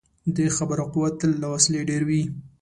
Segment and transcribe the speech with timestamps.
[0.35, 2.23] د خبرو قوت تل له وسلې ډېر وي.